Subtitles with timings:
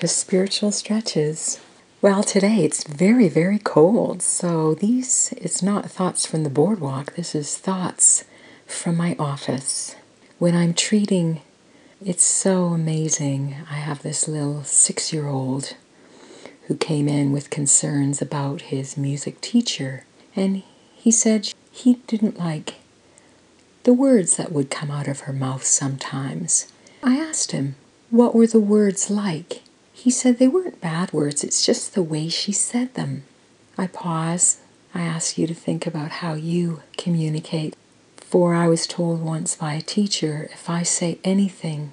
[0.00, 1.60] to spiritual stretches.
[2.00, 7.14] Well, today it's very, very cold, so these it's not thoughts from the boardwalk.
[7.16, 8.24] This is thoughts
[8.66, 9.96] from my office.
[10.38, 11.42] When I'm treating,
[12.02, 13.56] it's so amazing.
[13.70, 15.76] I have this little six year old
[16.68, 20.04] who came in with concerns about his music teacher,
[20.34, 20.62] and
[20.94, 22.76] he said he didn't like
[23.82, 26.72] the words that would come out of her mouth sometimes.
[27.02, 27.74] I asked him,
[28.08, 29.59] what were the words like?
[30.00, 33.24] He said they weren't bad words, it's just the way she said them.
[33.76, 34.62] I pause.
[34.94, 37.76] I ask you to think about how you communicate.
[38.16, 41.92] For I was told once by a teacher if I say anything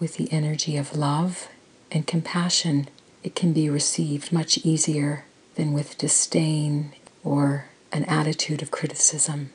[0.00, 1.48] with the energy of love
[1.92, 2.88] and compassion,
[3.22, 9.50] it can be received much easier than with disdain or an attitude of criticism.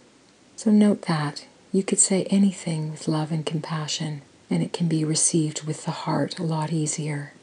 [0.55, 1.47] So note that.
[1.71, 6.05] You could say anything with love and compassion, and it can be received with the
[6.05, 7.33] heart a lot easier.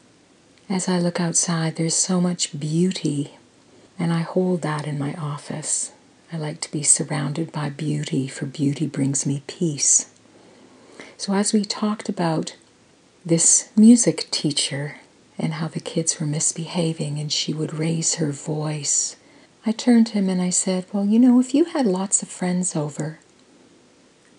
[0.68, 3.34] As I look outside, there's so much beauty,
[3.98, 5.92] and I hold that in my office.
[6.32, 10.10] I like to be surrounded by beauty, for beauty brings me peace.
[11.16, 12.56] So, as we talked about
[13.24, 14.96] this music teacher
[15.38, 19.14] and how the kids were misbehaving and she would raise her voice,
[19.64, 22.28] I turned to him and I said, Well, you know, if you had lots of
[22.28, 23.20] friends over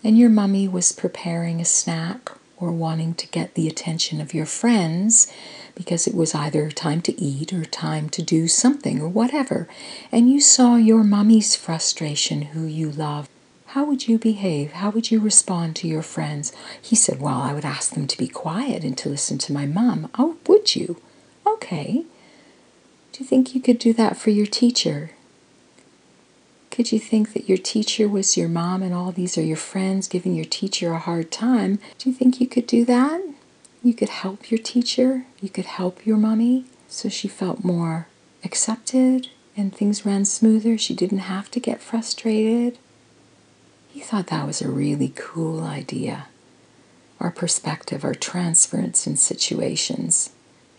[0.04, 4.46] and your mummy was preparing a snack or wanting to get the attention of your
[4.46, 5.32] friends
[5.74, 9.68] because it was either time to eat or time to do something or whatever,
[10.10, 13.28] and you saw your mummy's frustration who you love,
[13.72, 14.72] how would you behave?
[14.72, 16.52] How would you respond to your friends?
[16.80, 19.66] He said, Well, I would ask them to be quiet and to listen to my
[19.66, 20.10] mom.
[20.18, 21.00] Oh, would you?
[21.46, 22.06] Okay.
[23.12, 25.10] Do you think you could do that for your teacher?
[26.78, 30.06] Could you think that your teacher was your mom and all these are your friends
[30.06, 31.80] giving your teacher a hard time?
[31.98, 33.20] Do you think you could do that?
[33.82, 38.06] You could help your teacher, you could help your mommy so she felt more
[38.44, 39.26] accepted
[39.56, 40.78] and things ran smoother.
[40.78, 42.78] She didn't have to get frustrated.
[43.88, 46.28] He thought that was a really cool idea.
[47.18, 50.30] Our perspective, our transference in situations.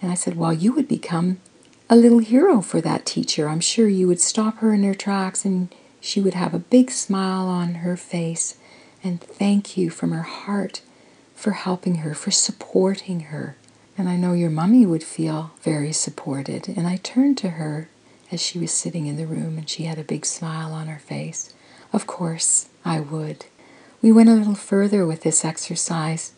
[0.02, 1.42] And I said, Well, you would become
[1.90, 3.50] a little hero for that teacher.
[3.50, 6.92] I'm sure you would stop her in her tracks and she would have a big
[6.92, 8.58] smile on her face
[9.04, 10.82] and thank you from her heart
[11.36, 13.56] for helping her, for supporting her.
[13.98, 16.68] And I know your mummy would feel very supported.
[16.70, 17.90] And I turned to her
[18.32, 21.00] as she was sitting in the room and she had a big smile on her
[21.00, 21.54] face.
[21.92, 23.46] Of course, I would.
[24.02, 26.34] We went a little further with this exercise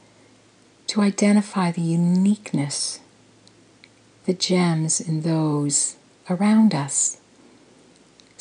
[0.88, 3.00] to identify the uniqueness,
[4.26, 5.96] the gems in those
[6.30, 7.21] around us.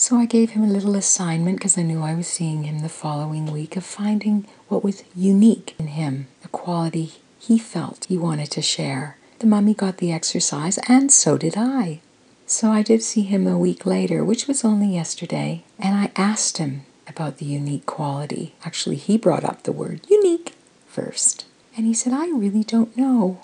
[0.01, 2.89] So I gave him a little assignment because I knew I was seeing him the
[2.89, 8.51] following week of finding what was unique in him, the quality he felt he wanted
[8.53, 9.19] to share.
[9.41, 12.01] The mummy got the exercise, and so did I.
[12.47, 16.57] So I did see him a week later, which was only yesterday, and I asked
[16.57, 18.55] him about the unique quality.
[18.65, 20.55] Actually, he brought up the word unique
[20.87, 21.45] first.
[21.77, 23.43] And he said, I really don't know.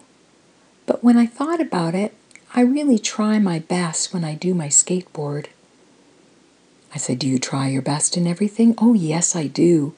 [0.86, 2.14] But when I thought about it,
[2.54, 5.48] I really try my best when I do my skateboard.
[6.96, 8.74] I said, Do you try your best in everything?
[8.78, 9.94] Oh, yes, I do.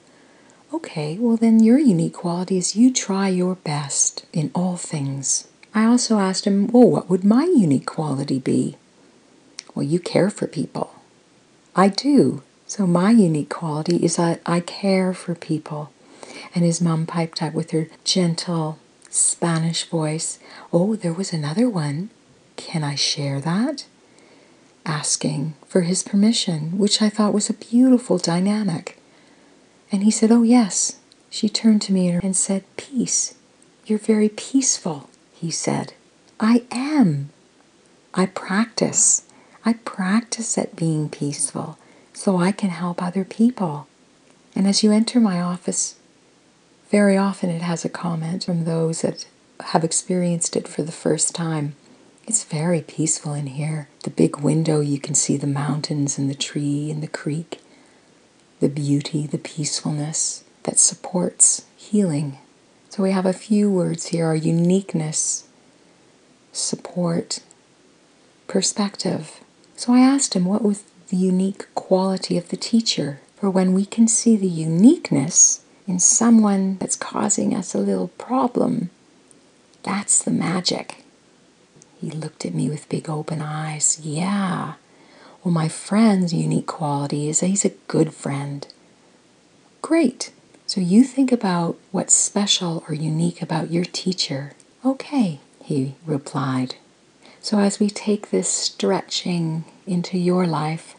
[0.75, 5.47] Okay, well, then your unique quality is you try your best in all things.
[5.73, 8.79] I also asked him, Well, what would my unique quality be?
[9.77, 10.93] Well, you care for people.
[11.77, 12.43] I do.
[12.67, 15.93] So my unique quality is that I care for people.
[16.53, 20.41] And his mom piped up with her gentle Spanish voice,
[20.73, 22.11] Oh, there was another one.
[22.57, 23.87] Can I share that?
[24.89, 28.99] Asking for his permission, which I thought was a beautiful dynamic.
[29.93, 30.99] And he said, Oh, yes.
[31.31, 33.35] She turned to me and said, Peace.
[33.85, 35.93] You're very peaceful, he said.
[36.41, 37.31] I am.
[38.15, 39.23] I practice.
[39.65, 41.79] I practice at being peaceful
[42.13, 43.87] so I can help other people.
[44.55, 45.97] And as you enter my office,
[46.91, 49.27] very often it has a comment from those that
[49.61, 51.75] have experienced it for the first time.
[52.29, 53.89] It's very peaceful in here.
[54.05, 57.63] The big window, you can see the mountains and the tree and the creek,
[58.61, 62.37] the beauty, the peacefulness that supports healing.
[62.91, 65.49] So we have a few words here our uniqueness,
[66.53, 67.41] support,
[68.47, 69.41] perspective.
[69.75, 73.21] So I asked him what was the unique quality of the teacher.
[73.37, 78.91] For when we can see the uniqueness in someone that's causing us a little problem,
[79.83, 81.07] that's the magic.
[82.01, 84.01] He looked at me with big open eyes.
[84.03, 84.75] Yeah.
[85.43, 88.67] Well, my friend's unique quality is that he's a good friend.
[89.83, 90.33] Great.
[90.67, 94.53] So you think about what's special or unique about your teacher.
[94.85, 96.75] Okay, he replied.
[97.41, 100.95] So, as we take this stretching into your life,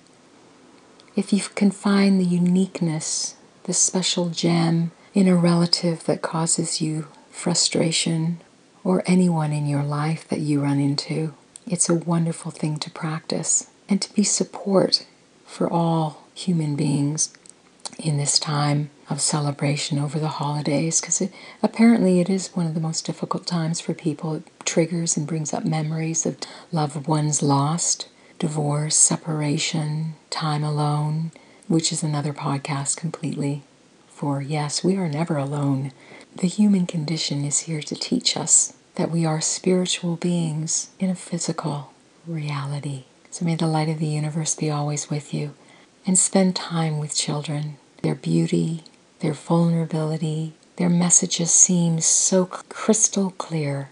[1.16, 7.08] if you can find the uniqueness, the special gem in a relative that causes you
[7.30, 8.42] frustration,
[8.84, 11.34] or anyone in your life that you run into,
[11.68, 15.06] it's a wonderful thing to practice and to be support
[15.46, 17.34] for all human beings
[17.98, 21.22] in this time of celebration over the holidays because
[21.62, 24.36] apparently it is one of the most difficult times for people.
[24.36, 26.38] It triggers and brings up memories of
[26.72, 31.32] loved ones lost, divorce, separation, time alone,
[31.68, 33.64] which is another podcast completely.
[34.08, 35.92] For yes, we are never alone.
[36.36, 41.16] The human condition is here to teach us that we are spiritual beings in a
[41.16, 41.92] physical
[42.28, 43.06] reality.
[43.32, 45.54] So may the light of the universe be always with you
[46.06, 47.78] and spend time with children.
[48.04, 48.84] Their beauty,
[49.20, 53.90] their vulnerability, their messages seem so crystal clear.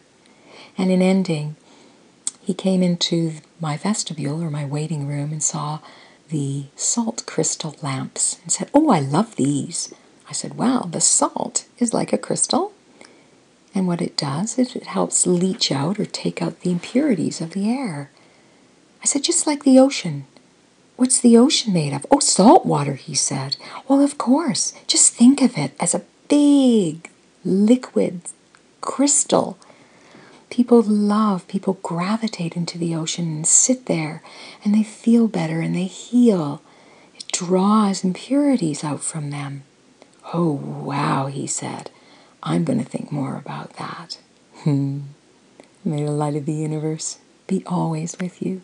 [0.77, 1.55] And in ending,
[2.41, 5.79] he came into my vestibule or my waiting room and saw
[6.29, 9.93] the salt crystal lamps and said, Oh, I love these.
[10.29, 12.73] I said, wow, the salt is like a crystal.
[13.73, 17.51] And what it does is it helps leach out or take out the impurities of
[17.51, 18.09] the air.
[19.03, 20.25] I said, Just like the ocean.
[20.95, 22.05] What's the ocean made of?
[22.09, 23.55] Oh, salt water, he said.
[23.87, 24.73] Well, of course.
[24.87, 27.09] Just think of it as a big
[27.45, 28.21] liquid
[28.81, 29.57] crystal.
[30.49, 34.23] People love, people gravitate into the ocean and sit there
[34.65, 36.61] and they feel better and they heal.
[37.15, 39.63] It draws impurities out from them.
[40.33, 41.89] Oh, wow, he said.
[42.43, 44.19] I'm going to think more about that.
[44.63, 45.01] Hmm.
[45.85, 48.61] May the light of the universe be always with you.